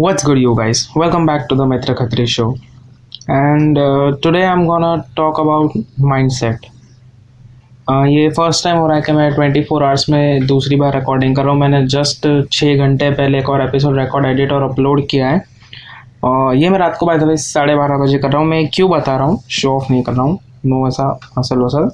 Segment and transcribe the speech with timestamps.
[0.00, 0.88] What's good, you guys?
[0.96, 2.56] Welcome back to the Mitra Khatri show.
[3.28, 6.58] And uh, today I'm gonna talk about mindset.
[7.90, 10.94] Uh, ये first time हो रहा है कि मैं 24 four hours में दूसरी बार
[10.94, 14.62] रिकॉर्डिंग कर रहा हूँ। मैंने जस्ट छः घंटे पहले एक और एपिसोड रिकॉर्ड एडिट और
[14.62, 15.44] अपलोड किया है।
[16.24, 19.16] और ये मैं रात को बाय साढ़े बारह बजे कर रहा हूँ। मैं क्यों बता
[19.16, 19.42] रहा हूँ?
[19.50, 21.90] शो ऑफ़ नहीं कर रहा हूँ। नो ऐसा असल वसल।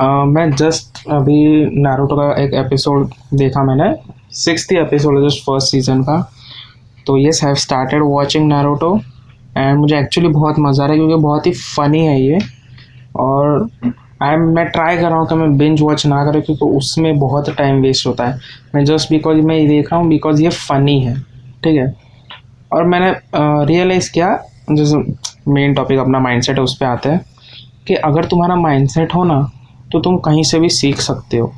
[0.00, 3.94] Uh, मैं जस्ट अभी नारुतो का एक एपिसोड देखा मैंने।
[4.32, 6.32] Six episode just first season का।
[7.06, 8.98] तो yes have started watching Naruto
[9.56, 12.38] and मुझे एक्चुअली बहुत मज़ा आ रहा है क्योंकि बहुत ही फ़नी है ये।
[13.16, 13.68] और
[14.22, 17.18] आई एम मैं ट्राई कर रहा हूँ कि मैं बिंज वॉच ना करूँ क्योंकि उसमें
[17.18, 18.38] बहुत टाइम वेस्ट होता है।
[18.74, 21.14] मैं जस्ट बिकॉज़ मैं ये देख रहा हूँ बिकॉज़ ये फ़नी है।
[21.64, 21.94] ठीक है?
[22.72, 23.14] और मैंने
[23.66, 24.28] रियलाइज़ किया,
[24.70, 24.96] जैसे
[25.48, 27.24] मेन टॉपिक अपना माइंडसेट है, उस पर आते हैं
[27.86, 29.40] कि अगर तुम्हारा माइंडसेट हो ना
[29.92, 31.52] तो तुम कहीं से भी सीख सकते हो।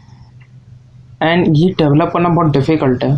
[1.22, 3.16] एंड ये डेवलप करना बहुत डिफ़िकल्ट है।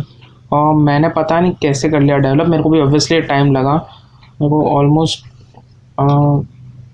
[0.51, 3.73] और मैंने पता नहीं कैसे कर लिया डेवलप मेरे को भी ऑब्वियसली टाइम लगा।
[4.41, 5.25] मेरे को ऑलमोस्ट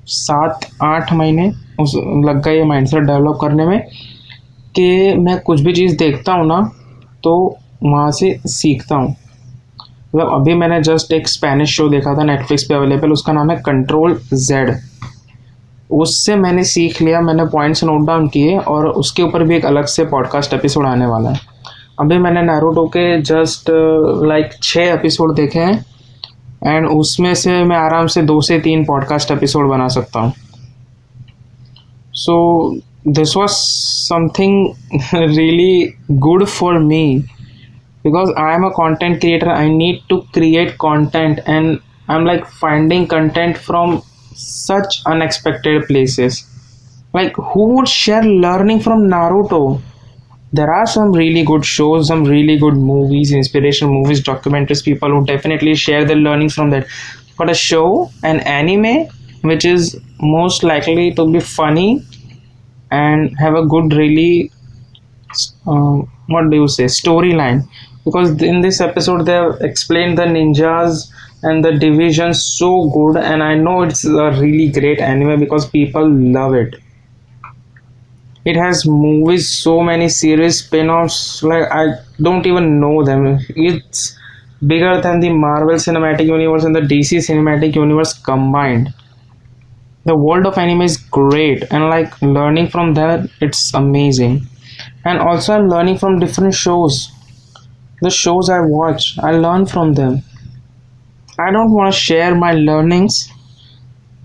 [0.07, 3.79] सात आठ महीने उस, लग गए ये माइंडसेट डेवलप करने में
[4.75, 6.61] कि मैं कुछ भी चीज़ देखता हूँ ना
[7.23, 7.33] तो
[7.83, 12.73] वहाँ से सीखता हूँ। मतलब अभी मैंने जस्ट एक स्पेनिश शो देखा था नेटफ्लिक्स पे
[12.75, 14.75] अवेलेबल उसका नाम है कंट्रोल जेड
[15.91, 19.85] उससे मैंने सीख लिया, मैंने पॉइंट्स नोट डाउन किए और उसके ऊपर भी एक अलग
[19.85, 21.39] से पॉडकास्ट एपिसोड आने वाला है।
[22.01, 23.69] अभी मैंने नारुतो के जस्ट
[24.27, 25.73] लाइक छः एपिसोड देखे हैं
[26.65, 30.33] एंड उसमें से मैं आराम से दो से तीन पॉडकास्ट एपिसोड बना सकता हूँ
[32.15, 32.37] so
[33.07, 35.93] this was something really
[36.25, 37.03] good for me
[38.03, 41.77] because I am a content creator I need to create content and
[42.09, 43.97] I am like finding content from
[44.37, 46.43] such unexpected places
[47.15, 49.63] like who would share learning from Naruto?
[50.53, 55.25] There are some really good shows, some really good movies, inspirational movies, documentaries, people who
[55.25, 56.87] definitely share their learnings from that.
[57.37, 59.07] But a show, an anime,
[59.41, 62.05] which is most likely to be funny
[62.91, 64.51] and have a good, really,
[65.67, 67.67] uh, what do you say, storyline.
[68.05, 71.09] Because in this episode, they have explained the ninjas
[71.43, 76.07] and the division so good and i know it's a really great anime because people
[76.07, 76.75] love it
[78.45, 83.39] it has movies so many series spin-offs like i don't even know them.
[83.49, 84.15] It's
[84.65, 88.93] bigger than the marvel cinematic universe and the dc cinematic universe combined.
[90.05, 94.47] The world of anime is great and like learning from that it's amazing.
[95.05, 97.11] And also i'm learning from different shows.
[98.01, 100.23] The shows i watch i learn from them.
[101.39, 103.31] I don't want to share my learnings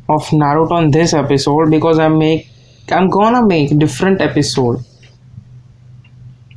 [0.09, 2.49] of Naruto on this episode because I make
[2.89, 4.85] I'm gonna make different episode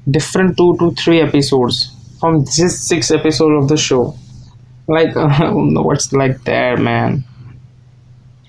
[0.07, 4.15] different two to three episodes from this six episode of the show
[4.87, 7.23] like uh, what's like there man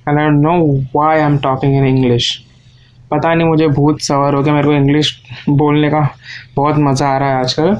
[0.07, 2.29] and I don't know why I'm talking in English
[3.13, 5.09] पता नहीं मुझे भूत सवार हो गया मेरे को English
[5.49, 6.01] बोलने का
[6.57, 7.75] बहुत मज़ा आ रहा है आजकल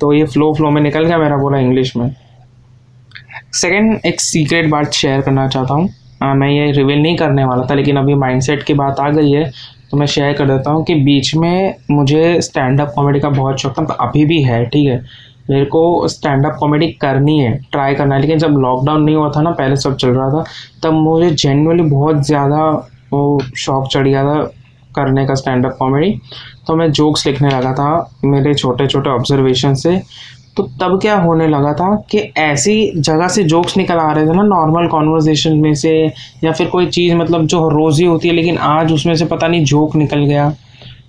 [0.00, 2.10] तो ये फ्लो फ्लो में निकल गया मेरा बोला इंग्लिश में
[3.60, 5.88] सेकेंड एक सीक्रेट बात शेयर करना चाहता हूँ
[6.20, 9.50] मैं ये रिवील नहीं करने वाला था, लेकिन अभी माइंडसेट की बात आ गई है
[9.90, 13.60] तो मैं शेयर कर देता हूँ कि बीच में मुझे स्टैंड अप कॉमेडी का बहुत
[13.60, 15.00] शौक था तो अभी भी है, ठीक है।
[15.50, 19.30] मेरे को स्टैंड अप कॉमेडी करनी है ट्राई करना है, लेकिन जब लॉकडाउन नहीं हुआ
[19.36, 20.44] था ना, पहले सब चल रहा था,
[20.82, 22.64] तब मुझे जेनुअली बहुत ज़्यादा
[23.12, 24.42] वो शौक चढ़ गया था
[24.96, 26.12] करने का स्टैंड अप कॉमेडी
[26.66, 27.88] तो मैं जोक्स लिखने लगा था
[28.24, 29.90] मेरे छोटे छोटे ऑब्जर्वेशन से
[30.56, 34.32] तो तब क्या होने लगा था कि ऐसी जगह से जोक्स निकल आ रहे थे
[34.32, 35.92] ना नॉर्मल कॉन्वर्जेशन में से,
[36.44, 39.64] या फिर कोई चीज़ मतलब जो रोज़ी होती है, लेकिन आज उसमें से पता नहीं
[39.64, 40.52] जोक निकल गया,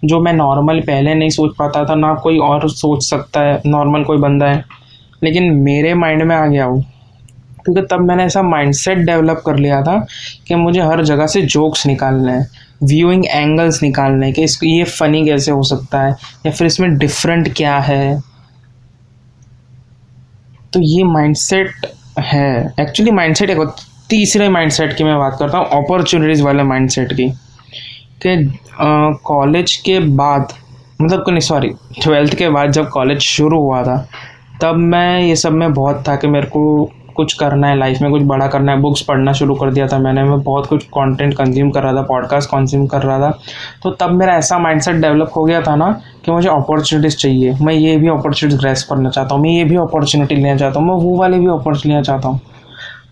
[0.06, 4.04] जो मैं नॉर्मल पहले नहीं सोच पाता था, ना कोई और सोच सकता है नॉर्मल
[4.04, 4.64] कोई बंदा है।
[5.24, 6.82] लेकिन मेरे माइंड में आ गया वो,
[7.66, 9.98] क्योंकि तब मैंने ऐसा माइंडसेट डेवलप कर लिया था
[10.48, 12.48] कि मुझे हर जगह से जोक्स निकालने हैं
[12.84, 16.16] व्यूइंग एंगल्स निकालने के इसको, ये फ़नी कैसे हो सकता है,
[16.46, 18.20] या फिर इसमें डिफरेंट क्या है।
[20.74, 21.86] तो ये माइंडसेट
[22.20, 23.60] है। एक्चुअली माइंडसेट एक
[24.10, 27.30] तीसरे माइंडसेट की मैं बात करता हूँ अपॉर्चुनिटीज़ वाले माइंडसेट की।
[28.26, 28.60] कि
[29.26, 30.54] कॉलेज के बाद
[31.02, 31.70] मतलब नहीं सॉरी
[32.04, 33.98] ट्वेल्थ के बाद जब कॉलेज शुरू हुआ था,
[34.62, 36.64] तब मैं ये सब में बहुत था कि मेरे को
[37.18, 40.00] कुछ करना है लाइफ में कुछ बड़ा करना है बुक्स पढ़ना शुरू कर दिया था
[40.00, 43.30] मैंने, मैं बहुत कुछ कंटेंट कंज्यूम कर रहा था पॉडकास्ट कंज्यूम कर रहा था।
[43.84, 45.92] तो तब मेरा ऐसा माइंडसेट डेवलप हो गया था ना
[46.26, 49.76] कि मुझे अपॉर्चुनिटीज़ चाहिए। मैं ये भी अपॉर्चुनिटीज़ ग्रेस करना चाहता हूँ, मैं ये भी
[49.78, 52.40] अपॉर्चुनिटी लेना चाहता हूँ, मैं वो वाले भी अपॉर्चुनिटी लेना चाहता हूँ।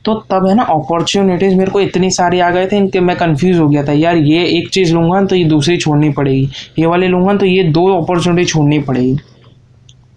[0.05, 3.59] तो तब है ना अपॉर्चुनिटीज़ मेरे को इतनी सारी आ गए थे इनके मैं कंफ्यूज
[3.59, 6.49] हो गया था, यार ये एक चीज़ लूँगा तो ये दूसरी छोड़नी पड़ेगी,
[6.79, 9.17] ये वाली लूँगा तो ये दो अपॉर्चुनिटी छोड़नी पड़ेगी।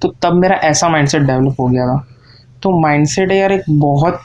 [0.03, 2.05] तो तब मेरा ऐसा माइंडसेट डेवलप हो गया था।
[2.63, 4.21] तो माइंडसेट यार एक बहुत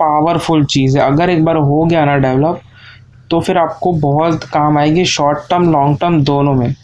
[0.00, 2.60] पावरफुल चीज़ है। अगर एक बार हो गया ना डेवलप
[3.30, 6.74] तो फिर आपको बहुत काम आएगी शॉर्ट टर्म लॉन्ग टर्म दोनों में।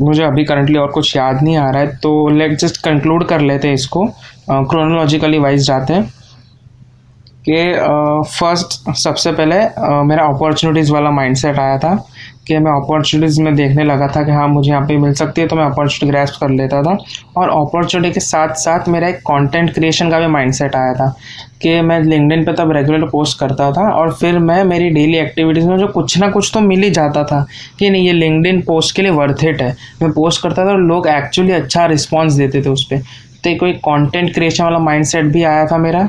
[0.00, 3.40] मुझे अभी करंटली और कुछ याद नहीं आ रहा है तो लेट जस्ट कंक्लूड कर
[3.40, 4.06] लेते हैं इसको।
[4.50, 6.12] क्रोनोलॉजिकली वाइज जाते हैं।
[7.48, 7.58] कि
[8.30, 11.94] फ़र्स्ट सबसे पहले uh, मेरा अपॉर्चुनिटीज़ वाला माइंडसेट आया था
[12.46, 15.46] कि मैं अपॉर्चुनिटीज़ में देखने लगा था कि हाँ मुझे यहाँ पे मिल सकती है
[15.48, 16.96] तो मैं अपॉर्चुनिटी ग्रेस्प कर लेता था।
[17.36, 21.08] और अपॉर्चुनिटी के साथ साथ मेरा एक कंटेंट क्रिएशन का भी माइंडसेट आया था
[21.62, 25.68] कि मैं लिंकडिन पे तब रेगुलर पोस्ट करता था और फिर मैं मेरी डेली एक्टिविटीज़
[25.68, 27.44] में जो कुछ ना कुछ तो मिल ही जाता था
[27.78, 30.80] कि नहीं ये लिंकडिन पोस्ट के लिए वर्थ इट है। मैं पोस्ट करता था और
[30.82, 33.02] लोग एक्चुअली अच्छा रिस्पॉन्स देते थे उस पर
[33.44, 36.08] तो कोई कॉन्टेंट क्रिएशन वाला माइंड भी आया था मेरा।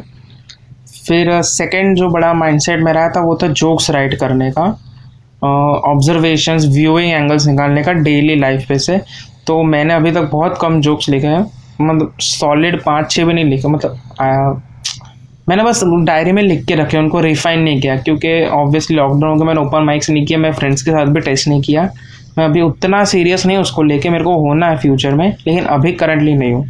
[1.09, 4.63] फिर सेकेंड जो बड़ा माइंडसेट मेरा आया था वो था जोक्स राइट करने का
[5.85, 8.99] ऑब्जर्वेशंस व्यूइंग एंगल्स निकालने का डेली लाइफ पे से।
[9.47, 11.45] तो मैंने अभी तक बहुत कम जोक्स लिखे हैं
[11.81, 14.53] मतलब सॉलिड पाँच छः भी नहीं लिखे मतलब आ,
[15.49, 19.45] मैंने बस डायरी में लिख के रखे उनको रिफाइन नहीं किया क्योंकि ऑब्वियसली लॉकडाउन के
[19.45, 21.89] मैंने ओपन माइक्स नहीं किया मैं फ्रेंड्स के साथ भी टेस्ट नहीं किया।
[22.37, 25.91] मैं अभी उतना सीरियस नहीं उसको लेके मेरे को होना है फ्यूचर में लेकिन अभी
[25.93, 26.69] करंटली नहीं हूँ।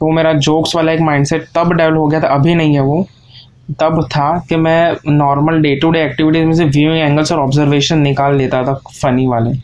[0.00, 3.06] तो मेरा जोक्स वाला एक माइंडसेट तब डेवलप हो गया था, अभी नहीं है वो।
[3.80, 7.98] तब था कि मैं normal day to day activities में से व्यूइंग एंगल्स और ऑब्जर्वेशन
[7.98, 9.54] निकाल लेता था फनी वाले।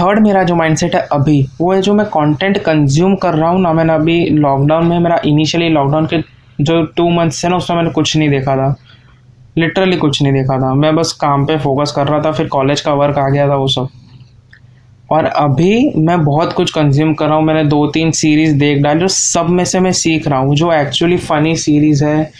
[0.00, 3.60] थर्ड मेरा जो माइंडसेट है अभी, वो है जो मैं कंटेंट कंज्यूम कर रहा हूँ
[3.60, 6.18] ना, मैंने अभी लॉकडाउन में, मेरा इनिशियली लॉकडाउन के
[6.60, 8.74] जो टू मंथ्स है ना, उसमें मैंने कुछ नहीं देखा था।
[9.58, 12.80] लिटरली कुछ नहीं देखा था। मैं बस काम पे फोकस कर रहा था, फिर कॉलेज
[12.80, 13.88] का वर्क आ गया था, वो सब।
[15.10, 19.00] और अभी मैं बहुत कुछ कंज्यूम कर रहा हूँ। मैंने दो तीन सीरीज़ देख डाली
[19.00, 22.30] जो सब में से मैं सीख रहा हूँ। जो एक्चुअली फ़नी सीरीज़ है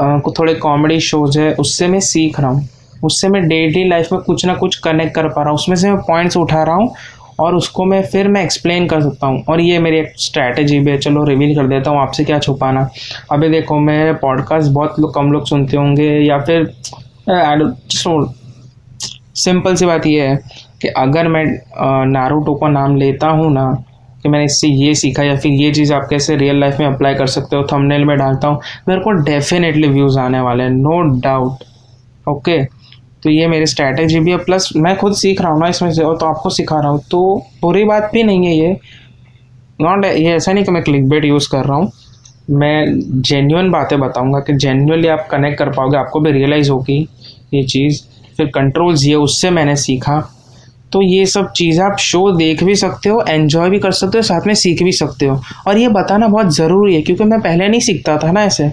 [0.00, 2.68] को थोड़े कॉमेडी शोज़ है, उससे मैं सीख रहा हूँ।
[3.04, 5.90] उससे मैं डेली लाइफ में कुछ ना कुछ कनेक्ट कर पा रहा हूँ। उसमें से
[5.90, 6.92] मैं पॉइंट्स उठा रहा हूँ
[7.40, 10.90] और उसको मैं फिर मैं एक्सप्लेन कर सकता हूँ। और ये मेरी एक स्ट्रैटेजी भी
[10.90, 12.88] है। चलो रिवील कर देता हूँ आपसे क्या छुपाना।
[13.32, 16.72] अभी देखो मेरे पॉडकास्ट बहुत लोग कम लोग सुनते होंगे या फिर
[19.36, 20.36] सिंपल सी बात ये है।
[20.80, 21.44] कि अगर मैं
[22.08, 23.70] नारूटो का नाम लेता हूँ ना,
[24.22, 27.14] कि मैंने इससे ये सीखा या फिर ये चीज़ आप कैसे रियल लाइफ में अप्लाई
[27.14, 31.00] कर सकते हो थंबनेल में डालता हूँ, मेरे को डेफिनेटली व्यूज़ आने वाले हैं नो
[31.20, 31.64] डाउट
[32.26, 32.62] ओके
[33.22, 36.02] तो ये मेरी स्ट्रैटेजी भी है प्लस मैं खुद सीख रहा हूँ ना इसमें से,
[36.02, 37.20] और तो आपको सिखा रहा हूँ तो
[37.62, 38.76] बुरी बात भी नहीं है ये।
[39.80, 41.90] नॉट ये ऐसा नहीं कि मैं क्लिक बेट यूज़ कर रहा हूँ,
[42.50, 46.98] मैं जेन्यून बातें बताऊँगा कि जेन्यूनली आप कनेक्ट कर पाओगे, आपको भी रियलाइज़ होगी
[47.54, 48.02] ये चीज़,
[48.36, 50.18] फिर कंट्रोल्स ये, उससे मैंने सीखा।
[50.92, 54.22] तो ये सब चीज़ें आप शो देख भी सकते हो एन्जॉय भी कर सकते हो,
[54.22, 57.68] साथ में सीख भी सकते हो। और ये बताना बहुत ज़रूरी है, क्योंकि मैं पहले
[57.68, 58.70] नहीं सीखता था ना ऐसे।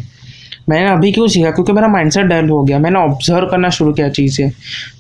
[0.69, 1.51] मैंने अभी क्यों सीखा?
[1.51, 4.51] क्योंकि मेरा माइंडसेट डेवलप हो गया। मैंने ऑब्ज़र्व करना शुरू किया चीज़ें।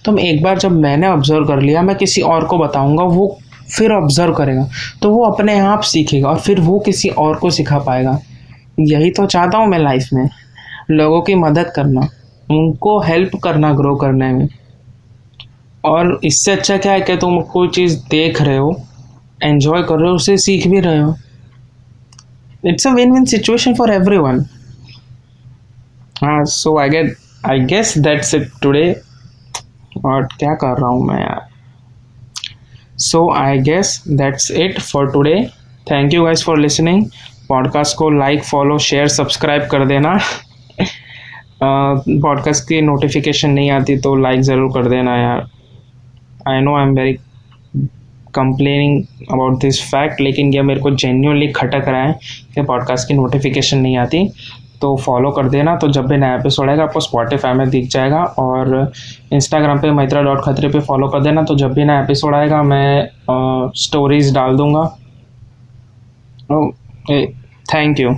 [0.05, 3.37] तो एक बार जब मैंने ऑब्ज़र्व कर लिया, मैं किसी और को बताऊँगा, वो
[3.71, 4.67] फिर ऑब्ज़र्व करेगा।
[5.01, 8.19] तो वो अपने आप सीखेगा और फिर वो किसी और को सिखा पाएगा।
[8.79, 10.27] यही तो चाहता हूँ मैं लाइफ में,
[10.91, 12.07] लोगों की मदद करना,
[12.49, 14.47] उनको हेल्प करना ग्रो करने में।
[15.83, 18.75] और इससे अच्छा क्या है कि तुम कोई चीज़ देख रहे हो
[19.43, 21.15] एन्जॉय कर रहे हो, उसे सीख भी रहे हो।
[22.65, 24.45] It's a win win situation for everyone
[26.23, 27.15] हाँ so I get
[27.49, 28.91] I guess that's it today
[30.05, 31.47] और क्या कर रहा हूँ मैं यार?
[32.99, 35.35] So I guess that's it for today
[35.91, 37.05] thank you guys for listening
[37.49, 40.17] podcast को लाइक फॉलो शेयर सब्सक्राइब कर देना.
[41.63, 45.49] पॉडकास्ट की नोटिफिकेशन नहीं आती तो लाइक ज़रूर कर देना यार।
[46.47, 47.13] I know I am very
[48.35, 52.19] complaining about this fact लेकिन यह मेरे को जेन्यूनली खटक रहा है
[52.55, 54.29] कि पॉडकास्ट की नोटिफिकेशन नहीं आती।
[54.81, 58.23] तो फॉलो कर देना। तो जब भी नया एपिसोड आएगा, आपको स्पॉटिफाई में दिख जाएगा
[58.39, 58.91] और
[59.33, 62.61] इंस्टाग्राम पे मैत्रा डॉट खतरे पे फॉलो कर देना। तो जब भी नया एपिसोड आएगा,
[62.63, 63.07] मैं
[63.75, 64.83] स्टोरीज डाल दूँगा।
[67.73, 68.15] Thank you